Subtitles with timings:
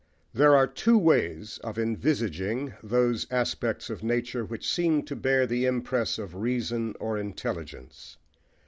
[0.33, 5.67] There are two ways of envisaging those aspects of nature which seem to bear the
[5.67, 8.17] impress of reason or intelligence.